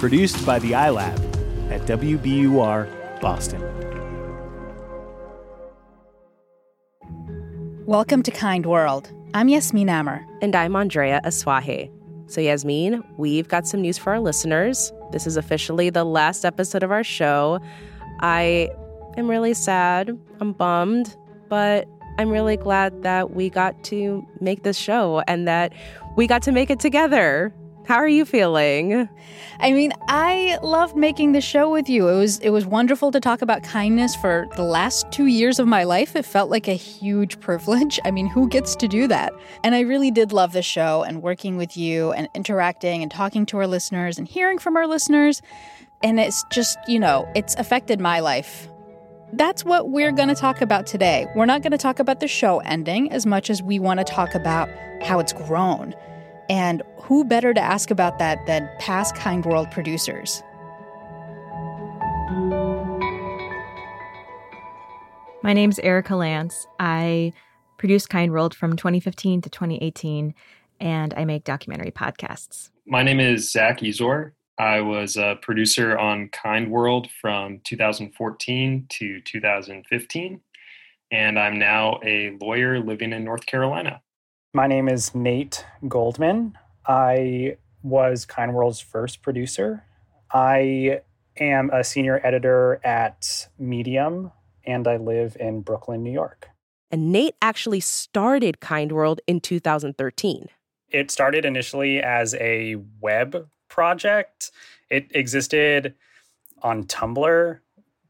[0.00, 1.14] Produced by the iLab
[1.70, 3.60] at WBUR Boston.
[7.84, 9.12] Welcome to Kind World.
[9.34, 10.26] I'm Yasmin Amer.
[10.40, 11.92] And I'm Andrea Asuaje.
[12.28, 14.90] So, Yasmin, we've got some news for our listeners.
[15.12, 17.60] This is officially the last episode of our show.
[18.20, 18.70] I
[19.18, 20.18] am really sad.
[20.40, 21.14] I'm bummed,
[21.50, 21.86] but
[22.18, 25.74] I'm really glad that we got to make this show and that
[26.16, 27.52] we got to make it together.
[27.90, 29.08] How are you feeling?
[29.58, 32.08] I mean, I loved making the show with you.
[32.08, 35.66] It was it was wonderful to talk about kindness for the last 2 years of
[35.66, 36.14] my life.
[36.14, 37.98] It felt like a huge privilege.
[38.04, 39.32] I mean, who gets to do that?
[39.64, 43.44] And I really did love the show and working with you and interacting and talking
[43.46, 45.42] to our listeners and hearing from our listeners.
[46.00, 48.68] And it's just, you know, it's affected my life.
[49.32, 51.26] That's what we're going to talk about today.
[51.34, 54.04] We're not going to talk about the show ending as much as we want to
[54.04, 54.68] talk about
[55.02, 55.92] how it's grown.
[56.50, 60.42] And who better to ask about that than past Kind World producers?
[65.44, 66.66] My name's Erica Lance.
[66.80, 67.32] I
[67.78, 70.34] produced Kind World from 2015 to 2018,
[70.80, 72.70] and I make documentary podcasts.
[72.84, 74.32] My name is Zach Ezor.
[74.58, 80.40] I was a producer on Kind World from 2014 to 2015,
[81.12, 84.02] and I'm now a lawyer living in North Carolina.
[84.52, 86.58] My name is Nate Goldman.
[86.84, 89.84] I was Kind World's first producer.
[90.32, 91.02] I
[91.38, 94.32] am a senior editor at Medium,
[94.66, 96.48] and I live in Brooklyn, New York.
[96.90, 100.48] And Nate actually started Kind World in 2013.
[100.88, 104.50] It started initially as a web project.
[104.90, 105.94] It existed
[106.60, 107.60] on Tumblr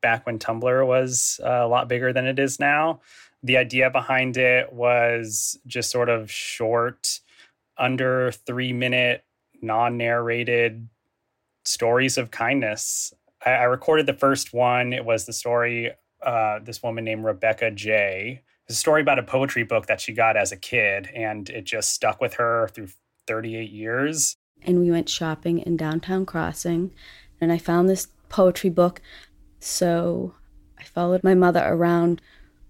[0.01, 3.01] back when Tumblr was uh, a lot bigger than it is now
[3.43, 7.21] the idea behind it was just sort of short,
[7.79, 9.25] under three minute,
[9.63, 10.89] non narrated
[11.65, 13.13] stories of kindness.
[13.45, 14.93] I, I, recorded the first one.
[14.93, 15.93] It was the story,
[16.23, 18.43] uh, this woman named Rebecca J.
[18.67, 21.65] It's a story about a poetry book that she got as a kid, and it
[21.65, 22.89] just stuck with her through
[23.27, 24.37] 38 years.
[24.63, 26.93] And we went shopping in downtown Crossing,
[27.41, 29.01] and I found this poetry book.
[29.59, 30.35] So
[30.79, 32.21] I followed my mother around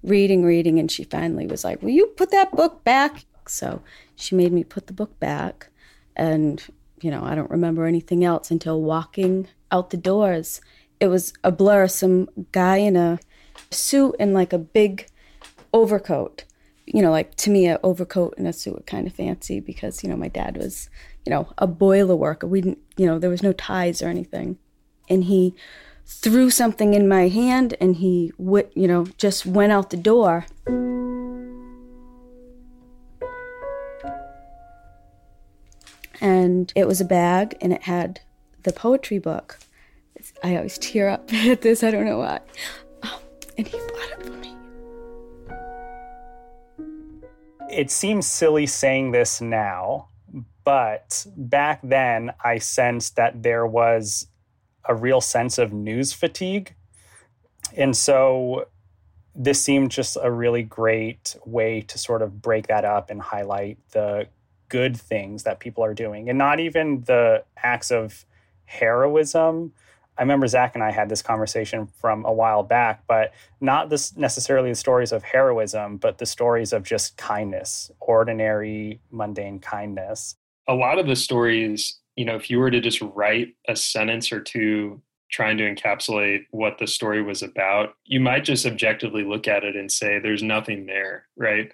[0.02, 3.24] reading, reading, and she finally was like, Will you put that book back?
[3.46, 3.82] So
[4.14, 5.68] she made me put the book back.
[6.16, 6.62] And,
[7.00, 10.60] you know, I don't remember anything else until walking out the doors.
[10.98, 13.18] It was a blur, some guy in a
[13.70, 15.06] suit and like a big
[15.72, 16.44] overcoat.
[16.86, 20.02] You know, like to me, an overcoat and a suit were kind of fancy because,
[20.02, 20.90] you know, my dad was,
[21.24, 22.46] you know, a boiler worker.
[22.46, 24.58] We didn't, you know, there was no ties or anything.
[25.08, 25.54] And he
[26.10, 30.46] threw something in my hand and he w- you know just went out the door.
[36.22, 38.20] And it was a bag and it had
[38.64, 39.58] the poetry book.
[40.42, 42.40] I always tear up at this i don't know why.
[43.04, 43.22] Oh,
[43.56, 44.54] and he bought it for me.
[47.70, 50.08] It seems silly saying this now
[50.62, 54.26] but back then i sensed that there was
[54.84, 56.74] a real sense of news fatigue.
[57.76, 58.66] And so
[59.34, 63.78] this seemed just a really great way to sort of break that up and highlight
[63.92, 64.26] the
[64.68, 68.24] good things that people are doing and not even the acts of
[68.64, 69.72] heroism.
[70.18, 74.16] I remember Zach and I had this conversation from a while back, but not this
[74.16, 80.36] necessarily the stories of heroism, but the stories of just kindness, ordinary, mundane kindness.
[80.68, 84.30] A lot of the stories, you know, if you were to just write a sentence
[84.30, 85.00] or two
[85.30, 89.74] trying to encapsulate what the story was about, you might just objectively look at it
[89.74, 91.72] and say, there's nothing there, right?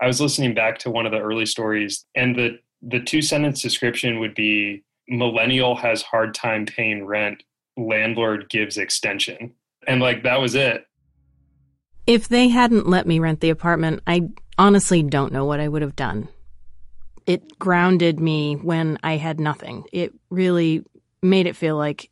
[0.00, 3.60] I was listening back to one of the early stories, and the, the two sentence
[3.60, 7.42] description would be millennial has hard time paying rent,
[7.76, 9.52] landlord gives extension.
[9.88, 10.86] And like that was it.
[12.06, 15.82] If they hadn't let me rent the apartment, I honestly don't know what I would
[15.82, 16.28] have done.
[17.30, 19.84] It grounded me when I had nothing.
[19.92, 20.84] It really
[21.22, 22.10] made it feel like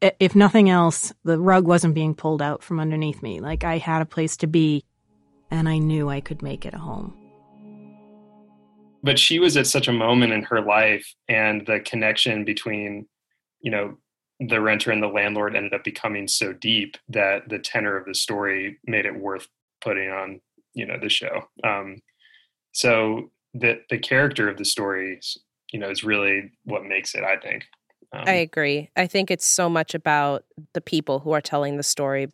[0.00, 3.40] if nothing else, the rug wasn't being pulled out from underneath me.
[3.40, 4.84] Like I had a place to be,
[5.50, 7.16] and I knew I could make it a home.
[9.02, 13.08] But she was at such a moment in her life, and the connection between,
[13.60, 13.98] you know,
[14.38, 18.14] the renter and the landlord ended up becoming so deep that the tenor of the
[18.14, 19.48] story made it worth
[19.80, 20.40] putting on,
[20.74, 21.48] you know, the show.
[21.64, 22.02] Um,
[22.70, 25.38] so the the character of the stories,
[25.72, 27.24] you know, is really what makes it.
[27.24, 27.64] I think.
[28.12, 28.90] Um, I agree.
[28.96, 30.44] I think it's so much about
[30.74, 32.28] the people who are telling the story.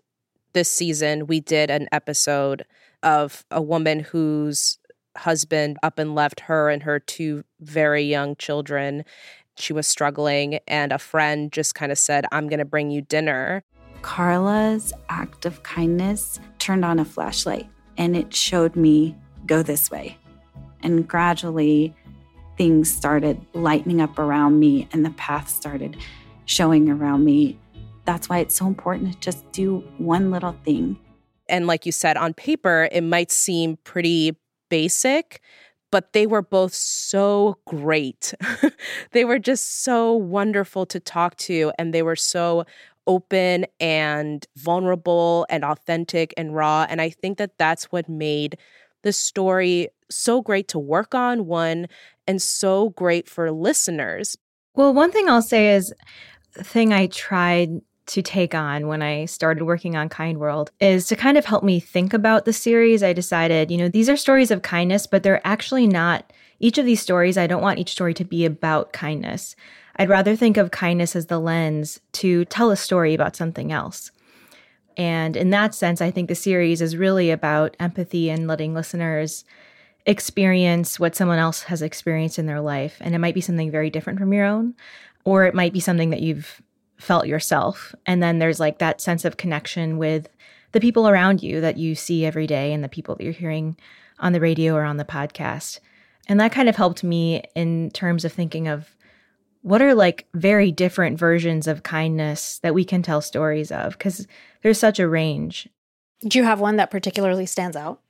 [0.53, 2.65] This season, we did an episode
[3.03, 4.79] of a woman whose
[5.17, 9.05] husband up and left her and her two very young children.
[9.57, 13.03] She was struggling, and a friend just kind of said, I'm going to bring you
[13.03, 13.63] dinner.
[14.03, 19.17] Carla's act of kindness turned on a flashlight and it showed me,
[19.47, 20.17] go this way.
[20.83, 21.95] And gradually,
[22.57, 25.97] things started lightening up around me and the path started
[26.45, 27.59] showing around me.
[28.05, 30.99] That's why it's so important to just do one little thing.
[31.49, 34.37] And like you said, on paper, it might seem pretty
[34.69, 35.41] basic,
[35.91, 38.35] but they were both so great.
[39.13, 42.65] they were just so wonderful to talk to, and they were so
[43.07, 46.87] open and vulnerable and authentic and raw.
[46.89, 48.59] And I think that that's what made
[49.03, 51.87] the story so great to work on, one,
[52.27, 54.37] and so great for listeners.
[54.75, 55.93] Well, one thing I'll say is
[56.55, 61.07] the thing I tried to take on when I started working on Kind World is
[61.09, 63.03] to kind of help me think about the series.
[63.03, 66.87] I decided, you know, these are stories of kindness, but they're actually not each of
[66.87, 67.37] these stories.
[67.37, 69.55] I don't want each story to be about kindness.
[69.97, 74.11] I'd rather think of kindness as the lens to tell a story about something else.
[74.99, 79.45] And in that sense, I think the series is really about empathy and letting listeners
[80.05, 82.97] experience what someone else has experienced in their life.
[83.01, 84.75] And it might be something very different from your own,
[85.25, 86.61] or it might be something that you've
[86.97, 87.95] felt yourself.
[88.07, 90.29] And then there's like that sense of connection with
[90.73, 93.77] the people around you that you see every day and the people that you're hearing
[94.19, 95.79] on the radio or on the podcast.
[96.27, 98.97] And that kind of helped me in terms of thinking of
[99.63, 104.27] what are like very different versions of kindness that we can tell stories of because
[104.63, 105.69] there's such a range.
[106.27, 108.01] Do you have one that particularly stands out?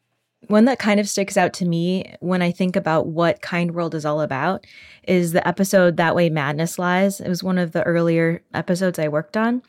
[0.47, 3.95] One that kind of sticks out to me when I think about what Kind World
[3.95, 4.65] is all about
[5.03, 7.21] is the episode That Way Madness Lies.
[7.21, 9.63] It was one of the earlier episodes I worked on.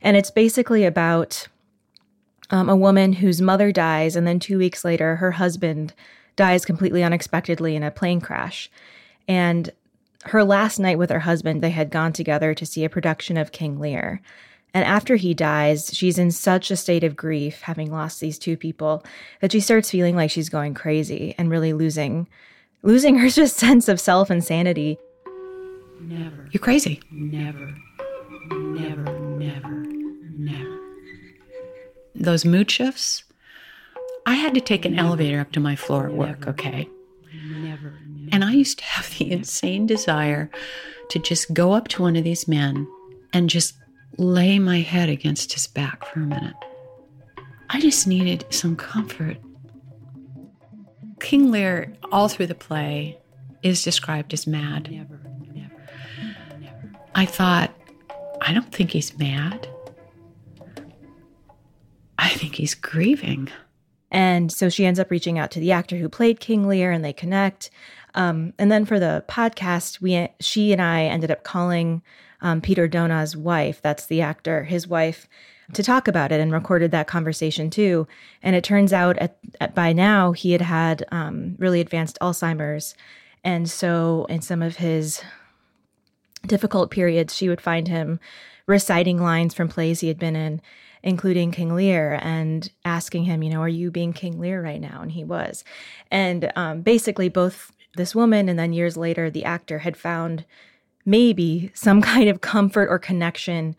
[0.00, 1.46] And it's basically about
[2.50, 5.92] um, a woman whose mother dies, and then two weeks later, her husband
[6.36, 8.70] dies completely unexpectedly in a plane crash.
[9.28, 9.70] And
[10.26, 13.52] her last night with her husband, they had gone together to see a production of
[13.52, 14.20] King Lear.
[14.72, 18.56] And after he dies, she's in such a state of grief, having lost these two
[18.56, 19.04] people,
[19.40, 22.26] that she starts feeling like she's going crazy and really losing
[22.82, 24.98] losing her just sense of self and sanity.
[26.00, 26.48] Never.
[26.50, 27.00] You're crazy.
[27.10, 27.74] Never.
[28.50, 29.68] Never, never,
[30.36, 30.80] never.
[32.14, 33.24] Those mood shifts,
[34.26, 36.88] I had to take an elevator up to my floor at work, okay?
[37.46, 37.98] Never,
[38.34, 40.50] and I used to have the insane desire
[41.10, 42.88] to just go up to one of these men
[43.32, 43.74] and just
[44.18, 46.56] lay my head against his back for a minute.
[47.70, 49.36] I just needed some comfort.
[51.20, 53.18] King Lear, all through the play,
[53.62, 54.90] is described as mad.
[54.90, 55.20] Never,
[55.54, 55.78] never,
[56.58, 56.92] never.
[57.14, 57.72] I thought,
[58.40, 59.68] I don't think he's mad.
[62.18, 63.48] I think he's grieving.
[64.14, 67.04] And so she ends up reaching out to the actor who played King Lear and
[67.04, 67.68] they connect.
[68.14, 72.00] Um, and then for the podcast, we she and I ended up calling
[72.40, 75.26] um, Peter Donat's wife, that's the actor, his wife,
[75.72, 78.06] to talk about it and recorded that conversation too.
[78.40, 82.94] And it turns out at, at by now he had had um, really advanced Alzheimer's,
[83.42, 85.22] and so in some of his
[86.46, 88.20] difficult periods, she would find him
[88.66, 90.60] reciting lines from plays he had been in,
[91.04, 95.02] including King Lear, and asking him, you know, are you being King Lear right now?
[95.02, 95.62] And he was.
[96.10, 100.46] And um, basically, both this woman and then years later, the actor had found
[101.04, 103.76] maybe some kind of comfort or connection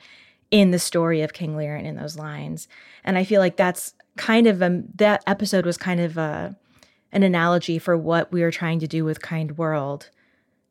[0.51, 2.67] in the story of King Lear and in those lines.
[3.03, 6.55] And I feel like that's kind of a, that episode was kind of a,
[7.11, 10.11] an analogy for what we were trying to do with Kind World,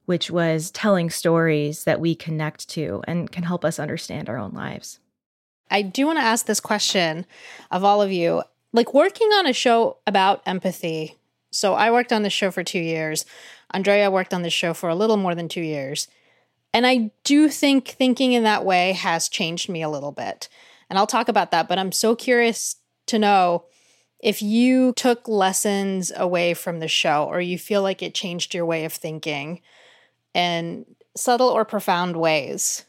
[0.07, 4.53] which was telling stories that we connect to and can help us understand our own
[4.53, 5.01] lives.
[5.71, 7.27] I do want to ask this question
[7.71, 8.43] of all of you.
[8.73, 11.17] Like working on a show about empathy.
[11.51, 13.25] So I worked on this show for two years.
[13.71, 16.09] Andrea worked on this show for a little more than two years.
[16.73, 20.49] And I do think thinking in that way has changed me a little bit.
[20.91, 23.65] And I'll talk about that, but I'm so curious to know
[24.19, 28.67] if you took lessons away from the show or you feel like it changed your
[28.67, 29.61] way of thinking
[30.35, 30.85] in
[31.17, 32.85] subtle or profound ways.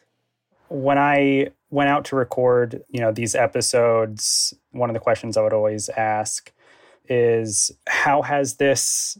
[0.69, 5.41] When I went out to record, you know, these episodes, one of the questions I
[5.41, 6.53] would always ask
[7.09, 9.19] is how has this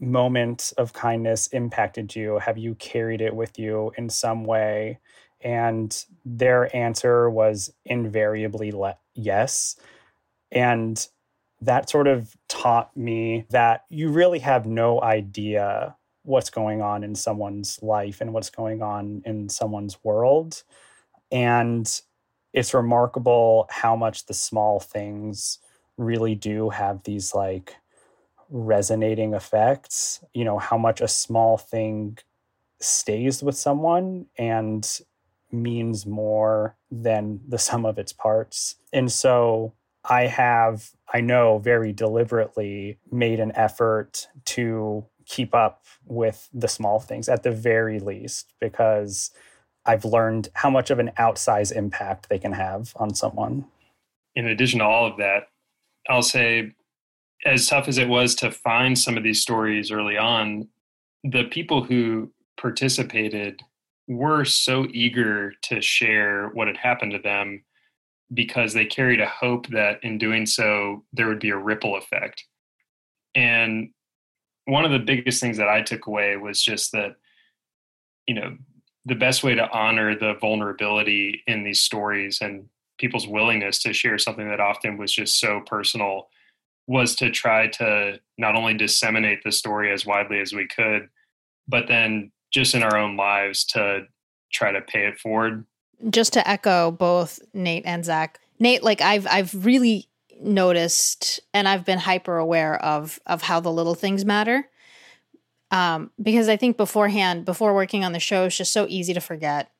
[0.00, 2.40] moment of kindness impacted you?
[2.40, 4.98] Have you carried it with you in some way?
[5.42, 9.76] And their answer was invariably le- yes.
[10.50, 11.06] And
[11.60, 15.94] that sort of taught me that you really have no idea
[16.24, 20.64] what's going on in someone's life and what's going on in someone's world.
[21.32, 21.88] And
[22.52, 25.58] it's remarkable how much the small things
[25.96, 27.74] really do have these like
[28.50, 30.22] resonating effects.
[30.34, 32.18] You know, how much a small thing
[32.78, 34.86] stays with someone and
[35.50, 38.76] means more than the sum of its parts.
[38.92, 39.72] And so
[40.04, 47.00] I have, I know, very deliberately made an effort to keep up with the small
[47.00, 49.30] things at the very least, because
[49.84, 53.66] I've learned how much of an outsized impact they can have on someone.
[54.34, 55.48] In addition to all of that,
[56.08, 56.72] I'll say,
[57.44, 60.68] as tough as it was to find some of these stories early on,
[61.24, 63.60] the people who participated
[64.08, 67.64] were so eager to share what had happened to them
[68.34, 72.44] because they carried a hope that in doing so, there would be a ripple effect.
[73.34, 73.90] And
[74.64, 77.16] one of the biggest things that I took away was just that,
[78.26, 78.56] you know,
[79.04, 82.68] the best way to honor the vulnerability in these stories and
[82.98, 86.28] people's willingness to share something that often was just so personal
[86.86, 91.08] was to try to not only disseminate the story as widely as we could,
[91.66, 94.06] but then just in our own lives to
[94.52, 95.64] try to pay it forward
[96.10, 100.08] just to echo both Nate and Zach, Nate, like I've I've really
[100.40, 104.68] noticed and I've been hyper aware of of how the little things matter.
[105.72, 109.20] Um, because I think beforehand, before working on the show, it's just so easy to
[109.20, 109.70] forget.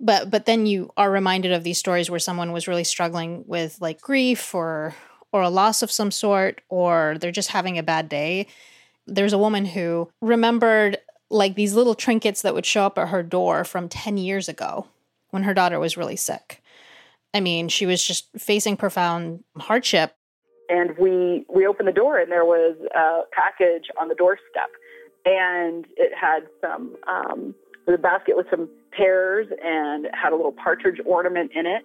[0.00, 3.78] But but then you are reminded of these stories where someone was really struggling with
[3.80, 4.94] like grief or
[5.32, 8.46] or a loss of some sort, or they're just having a bad day.
[9.06, 10.98] There's a woman who remembered
[11.30, 14.86] like these little trinkets that would show up at her door from 10 years ago
[15.30, 16.62] when her daughter was really sick.
[17.34, 20.14] I mean, she was just facing profound hardship.
[20.68, 24.70] And we we opened the door, and there was a package on the doorstep,
[25.24, 27.54] and it had some um,
[27.86, 31.84] the basket with some pears and had a little partridge ornament in it.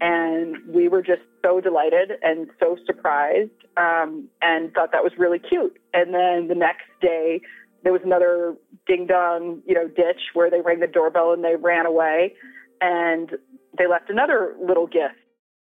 [0.00, 5.40] And we were just so delighted and so surprised, um, and thought that was really
[5.40, 5.76] cute.
[5.92, 7.40] And then the next day,
[7.82, 8.54] there was another
[8.86, 12.34] ding dong, you know, ditch where they rang the doorbell and they ran away
[12.80, 13.30] and
[13.76, 15.14] they left another little gift.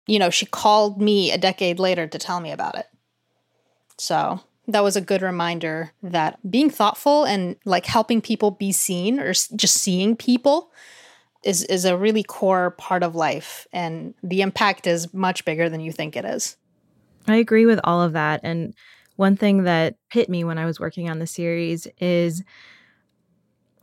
[0.06, 2.86] You know, she called me a decade later to tell me about it.
[3.98, 9.20] So that was a good reminder that being thoughtful and like helping people be seen
[9.20, 10.70] or just seeing people
[11.42, 15.80] is is a really core part of life and the impact is much bigger than
[15.80, 16.56] you think it is.
[17.26, 18.74] I agree with all of that and
[19.16, 22.42] one thing that hit me when I was working on the series is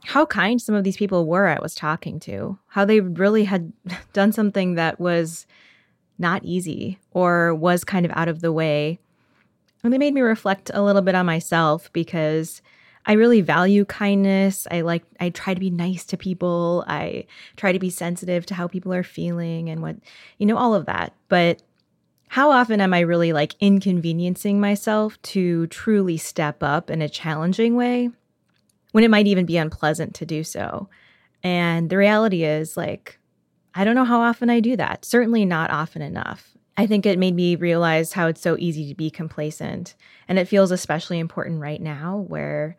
[0.04, 3.72] how kind some of these people were I was talking to, how they really had
[4.14, 5.46] done something that was
[6.18, 9.00] not easy or was kind of out of the way.
[9.84, 12.62] And they made me reflect a little bit on myself because
[13.06, 14.68] I really value kindness.
[14.70, 16.84] I like I try to be nice to people.
[16.88, 17.26] I
[17.58, 19.96] try to be sensitive to how people are feeling and what
[20.38, 21.14] you know all of that.
[21.30, 21.64] But
[22.28, 27.76] how often am I really like inconveniencing myself to truly step up in a challenging
[27.76, 28.12] way?
[28.92, 30.90] when it might even be unpleasant to do so.
[31.44, 33.20] And the reality is, like,
[33.74, 35.06] I don't know how often I do that.
[35.06, 36.51] Certainly not often enough.
[36.78, 39.96] I think it made me realize how it's so easy to be complacent.
[40.28, 42.78] And it feels especially important right now, where,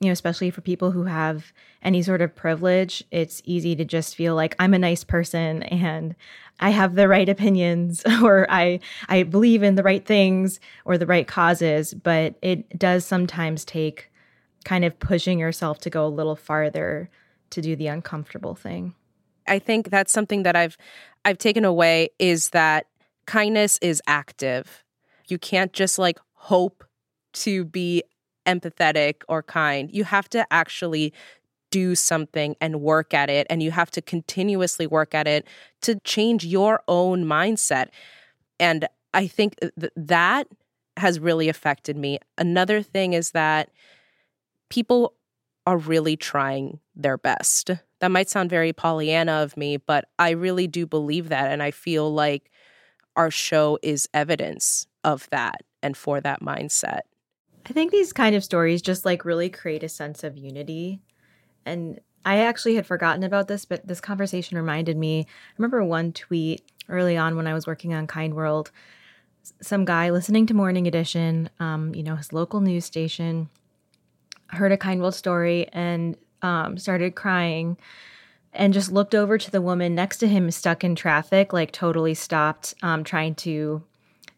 [0.00, 4.16] you know, especially for people who have any sort of privilege, it's easy to just
[4.16, 6.14] feel like I'm a nice person and
[6.60, 11.06] I have the right opinions or I I believe in the right things or the
[11.06, 14.10] right causes, but it does sometimes take
[14.64, 17.10] kind of pushing yourself to go a little farther
[17.50, 18.94] to do the uncomfortable thing.
[19.46, 20.76] I think that's something that I've
[21.24, 22.86] I've taken away is that
[23.26, 24.84] kindness is active.
[25.28, 26.84] You can't just like hope
[27.34, 28.02] to be
[28.46, 29.90] empathetic or kind.
[29.92, 31.12] You have to actually
[31.70, 35.44] do something and work at it and you have to continuously work at it
[35.80, 37.88] to change your own mindset.
[38.60, 40.46] And I think th- that
[40.96, 42.20] has really affected me.
[42.38, 43.70] Another thing is that
[44.68, 45.14] people
[45.66, 47.70] are really trying their best.
[47.98, 51.50] That might sound very Pollyanna of me, but I really do believe that.
[51.50, 52.50] And I feel like
[53.16, 57.00] our show is evidence of that and for that mindset.
[57.66, 61.00] I think these kind of stories just like really create a sense of unity.
[61.64, 65.20] And I actually had forgotten about this, but this conversation reminded me.
[65.20, 68.70] I remember one tweet early on when I was working on Kind World.
[69.60, 73.48] Some guy listening to Morning Edition, um, you know, his local news station,
[74.48, 77.76] heard a Kind World story and um, started crying
[78.54, 82.14] and just looked over to the woman next to him stuck in traffic, like totally
[82.14, 83.82] stopped, um, trying to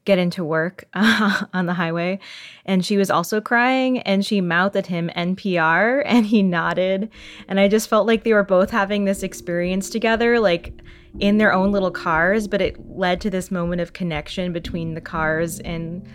[0.06, 2.18] get into work uh, on the highway.
[2.64, 7.10] And she was also crying and she mouthed at him NPR and he nodded.
[7.48, 10.72] And I just felt like they were both having this experience together, like
[11.18, 15.00] in their own little cars, but it led to this moment of connection between the
[15.00, 16.06] cars and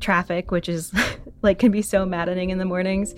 [0.00, 0.92] traffic, which is
[1.42, 3.14] like can be so maddening in the mornings.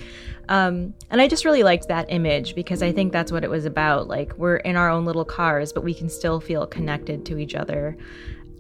[0.48, 3.64] Um, and I just really liked that image because I think that's what it was
[3.64, 4.08] about.
[4.08, 7.54] Like we're in our own little cars, but we can still feel connected to each
[7.54, 7.96] other.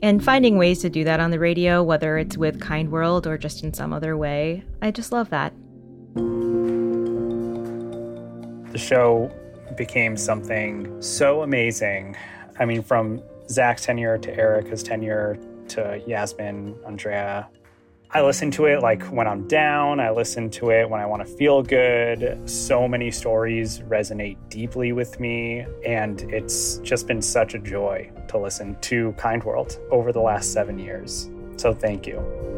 [0.00, 3.36] And finding ways to do that on the radio, whether it's with Kind World or
[3.36, 5.52] just in some other way, I just love that.
[8.72, 9.32] The show
[9.76, 12.16] became something so amazing.
[12.60, 15.36] I mean, from Zach's tenure to Erica's tenure
[15.68, 17.48] to Yasmin, Andrea,
[18.10, 20.00] I listen to it like when I'm down.
[20.00, 22.40] I listen to it when I want to feel good.
[22.48, 25.66] So many stories resonate deeply with me.
[25.84, 30.54] And it's just been such a joy to listen to Kind World over the last
[30.54, 31.28] seven years.
[31.58, 32.57] So thank you.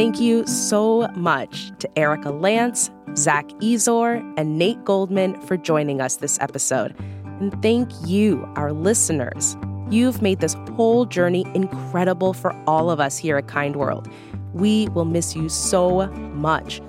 [0.00, 6.16] Thank you so much to Erica Lance, Zach Ezor, and Nate Goldman for joining us
[6.16, 6.98] this episode.
[7.38, 9.58] And thank you, our listeners.
[9.90, 14.08] You've made this whole journey incredible for all of us here at Kind World.
[14.54, 16.80] We will miss you so much.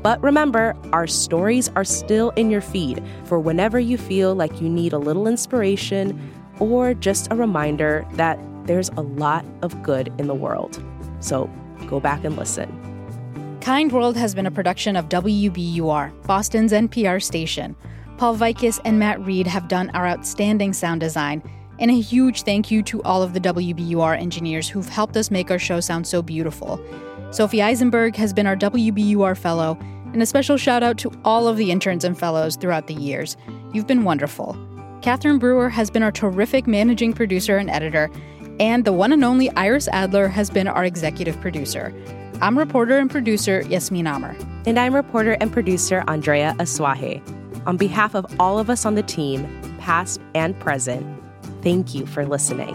[0.00, 4.68] But remember, our stories are still in your feed for whenever you feel like you
[4.68, 6.16] need a little inspiration
[6.60, 10.80] or just a reminder that there's a lot of good in the world.
[11.18, 11.50] So
[11.88, 13.58] go back and listen.
[13.60, 17.76] Kind World has been a production of WBUR, Boston's NPR station.
[18.18, 21.42] Paul Vaitkus and Matt Reed have done our outstanding sound design.
[21.78, 25.50] And a huge thank you to all of the WBUR engineers who've helped us make
[25.50, 26.80] our show sound so beautiful.
[27.30, 29.78] Sophie Eisenberg has been our WBUR fellow,
[30.12, 33.36] and a special shout out to all of the interns and fellows throughout the years.
[33.72, 34.56] You've been wonderful.
[35.00, 38.10] Catherine Brewer has been our terrific managing producer and editor,
[38.60, 41.92] and the one and only Iris Adler has been our executive producer.
[42.40, 44.36] I'm reporter and producer Yasmin Amer.
[44.66, 47.22] And I'm reporter and producer Andrea Asuaje.
[47.66, 49.46] On behalf of all of us on the team,
[49.78, 51.06] past and present,
[51.62, 52.74] thank you for listening.